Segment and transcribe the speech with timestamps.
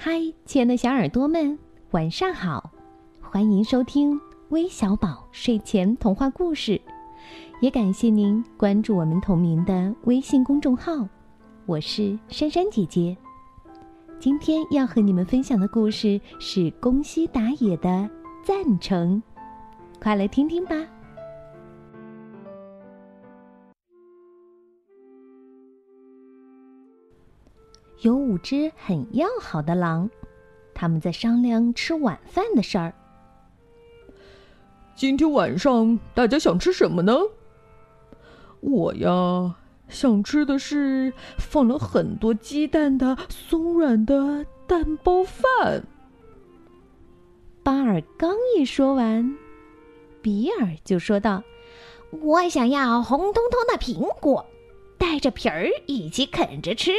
[0.00, 1.58] 嗨，亲爱的小耳朵们，
[1.90, 2.70] 晚上好！
[3.20, 4.18] 欢迎收听
[4.50, 6.80] 微小宝睡前童话故事，
[7.60, 11.04] 也感谢您关注我们同名的微信公众号。
[11.66, 13.16] 我是珊珊姐姐，
[14.20, 17.88] 今天要和你们分享的故事是宫西达也的
[18.44, 19.20] 《赞成》，
[20.00, 20.76] 快来听听吧。
[28.00, 30.08] 有五只很要好的狼，
[30.72, 32.94] 他们在商量吃晚饭的事儿。
[34.94, 37.16] 今天晚上大家想吃什么呢？
[38.60, 39.56] 我呀，
[39.88, 45.82] 想吃的是放了很多鸡蛋的松软的蛋包饭。
[47.64, 49.36] 巴尔刚一说完，
[50.22, 51.42] 比尔就说道
[52.22, 54.46] ：“我想要红彤彤的苹果，
[54.96, 56.92] 带着皮儿一起啃着吃。”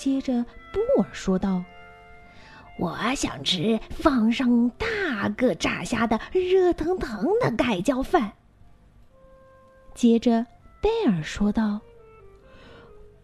[0.00, 1.62] 接着，布尔说道
[2.80, 8.32] ：“我想吃放上大个炸虾的热腾腾的盖浇饭。”
[9.92, 10.46] 接着，
[10.80, 11.82] 贝尔说道：“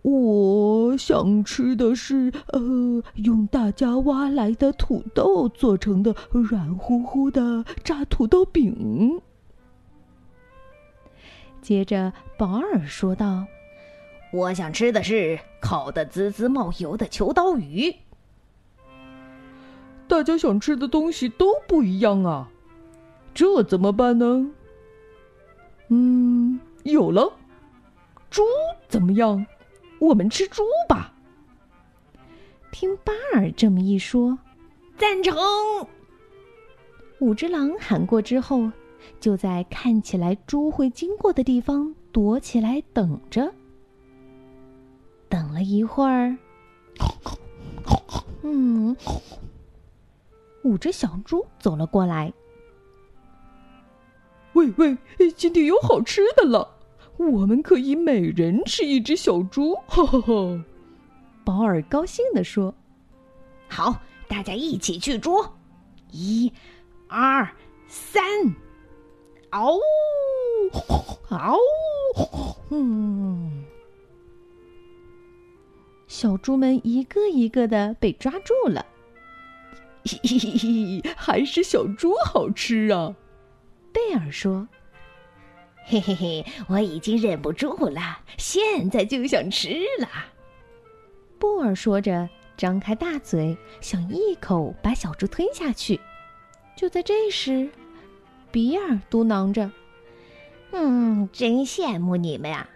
[0.05, 9.23] 我想吃的是呃，用大家挖来的土豆做成的软乎乎的炸土豆饼。”
[11.63, 13.47] 接着，保尔说道。
[14.37, 17.95] 我想吃的是烤的滋滋冒油的秋刀鱼。
[20.07, 22.51] 大家想吃的东西都不一样啊，
[23.33, 24.51] 这怎么办呢？
[25.89, 27.33] 嗯，有了，
[28.29, 28.43] 猪
[28.89, 29.47] 怎么样？
[30.01, 31.15] 我们吃猪吧。
[32.71, 34.39] 听巴尔这么一说，
[34.99, 35.35] 赞成。
[37.21, 38.71] 五只狼喊过之后，
[39.19, 43.51] 就在看起来猪会经过的地方躲起来等着。
[45.29, 46.37] 等了一会儿，
[48.43, 48.97] 嗯，
[50.65, 52.33] 五只小猪走了过来。
[54.55, 54.97] 喂喂，
[55.37, 56.77] 今天有好吃的了，
[57.19, 59.75] 我们可以每人吃一只小猪！
[59.87, 60.65] 哈哈哈！
[61.45, 62.75] 保尔高兴地说
[63.69, 65.55] ：“好，大家一起去捉！
[66.11, 66.51] 一、
[67.09, 67.47] 二、
[67.87, 68.23] 三，
[69.51, 69.81] 嗷呜，
[71.29, 73.65] 嗷呜， 嗯。”
[76.17, 78.87] 小猪们一个一个的被抓住了，
[80.03, 83.15] 嘿嘿嘿， 还是小猪好吃啊！
[83.93, 84.67] 贝尔说
[85.85, 89.69] ：“嘿嘿嘿，我已经忍不住了，现在就想吃
[90.01, 90.09] 了。”
[91.39, 92.27] 布尔说着，
[92.57, 96.01] 张开大嘴，想一口把小猪吞下去。
[96.75, 97.69] 就在这时，
[98.51, 99.71] 比尔嘟囔着
[100.73, 102.67] ：“嗯，真羡慕你们呀。”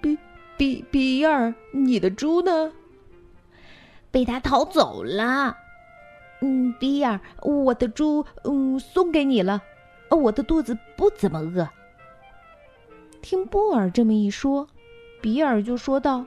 [0.00, 0.16] 比
[0.56, 0.84] 比
[1.24, 2.72] 尔，你的猪呢？
[4.10, 5.56] 被他逃走了。
[6.40, 9.62] 嗯，比尔，我的猪，嗯，送给你了。
[10.10, 11.68] 我的肚子不怎么饿。
[13.22, 14.66] 听布尔这么一说，
[15.20, 16.24] 比尔就说道：“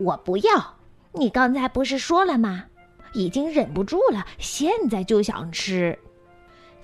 [0.00, 0.76] 我不要。
[1.12, 2.64] 你刚才不是说了吗？
[3.12, 5.98] 已经忍不住了，现在就想吃。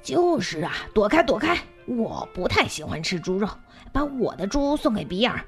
[0.03, 1.59] 就是啊，躲开，躲开！
[1.87, 3.49] 我不太喜欢吃猪肉，
[3.93, 5.43] 把我的猪送给比尔。”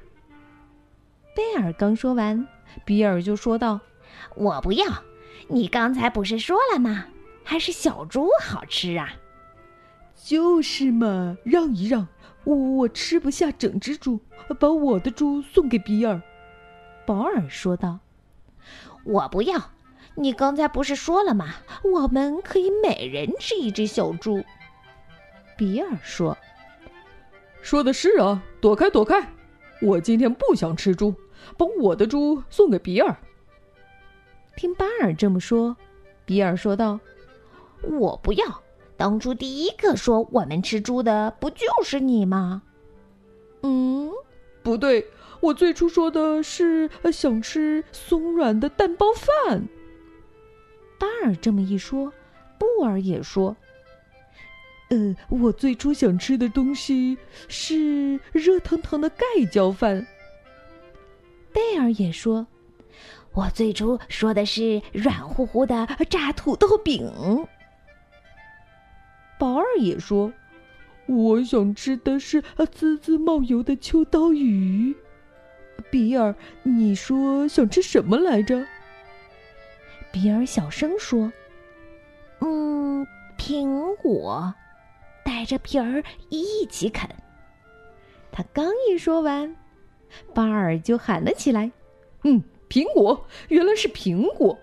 [1.37, 2.49] 贝尔刚说完，
[2.87, 3.79] 比尔就说道
[4.35, 4.87] ：“我不要，
[5.49, 7.05] 你刚才不是说了吗？
[7.45, 9.13] 还是小猪好吃啊。
[10.17, 12.09] ”“就是嘛，让一让，
[12.45, 14.19] 我我吃不下整只猪，
[14.59, 16.19] 把我的猪送给比尔。”
[17.05, 17.99] 保尔说道。
[19.05, 19.73] “我不要，
[20.15, 21.57] 你刚才不是说了吗？
[21.85, 24.43] 我们可以每人吃一只小猪。”
[25.55, 26.35] 比尔说。
[27.61, 29.35] “说的是啊，躲开，躲开，
[29.83, 31.15] 我今天不想吃猪。”
[31.57, 33.17] 把我的猪送给比尔。
[34.57, 35.77] 听巴尔这么说，
[36.25, 36.99] 比尔说道
[37.83, 38.63] ：“我不要。
[38.97, 42.63] 当初第一个说我们吃猪的，不就是你吗
[43.63, 44.11] ？”“嗯，
[44.63, 45.07] 不对，
[45.41, 49.69] 我最初说的是想吃松软的蛋包饭。”
[50.99, 52.11] 巴尔这么一说，
[52.59, 53.55] 布尔也说
[54.89, 57.19] ：“呃，我最初想吃的东西
[57.49, 60.07] 是热腾腾的盖浇饭。”
[61.57, 62.47] 贝尔也说
[63.33, 67.47] ：“我最初说的是软乎乎的炸土豆饼。”
[69.41, 70.31] 宝儿也说
[71.09, 74.95] ：“我想吃的是滋滋冒油的秋刀鱼。”
[75.91, 78.67] 比尔，你说想吃什么来着？
[80.13, 81.33] 比尔小声说
[82.41, 83.07] ：“嗯，
[83.39, 84.53] 苹果，
[85.25, 87.09] 带着皮儿一起啃。”
[88.31, 89.57] 他刚一说完。
[90.35, 91.71] 巴尔就喊了起来
[92.25, 94.59] ：“嗯，苹果，原来是苹果。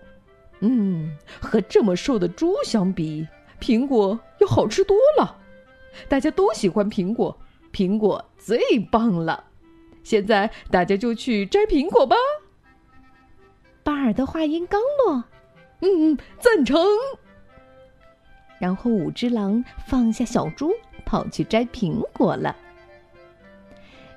[0.60, 3.26] 嗯，和这么瘦的猪相比，
[3.60, 5.38] 苹果要好吃多了。
[6.08, 7.36] 大家都喜欢苹果，
[7.72, 8.58] 苹果最
[8.90, 9.44] 棒了。
[10.02, 12.16] 现在大家就去摘苹果吧。
[13.82, 15.24] 巴尔的话音刚落，
[15.80, 16.82] 嗯，赞成。
[18.58, 20.72] 然后五只狼放下小猪，
[21.04, 22.56] 跑去摘苹果了。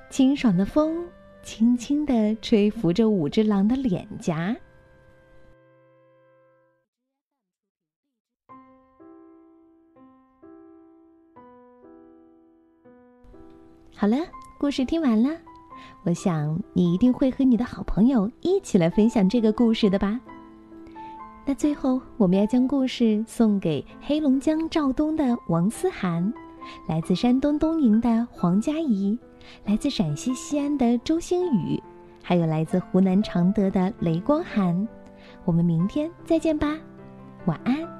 [0.08, 1.06] 清爽的风
[1.48, 4.54] 轻轻地吹拂着五只狼的脸颊。
[13.94, 14.18] 好了，
[14.60, 15.30] 故事听完了，
[16.04, 20.20] 我想你一定会和你的好朋友一起来分享这个故事的吧。
[21.46, 26.30] 那最后，我们要将故事送给黑龙江肇东的王思涵，
[26.86, 29.18] 来自山东东营的黄佳怡，
[29.64, 31.82] 来自陕西西安的周星宇，
[32.22, 34.86] 还有来自湖南常德的雷光涵。
[35.44, 36.78] 我们明天再见吧，
[37.46, 37.97] 晚安。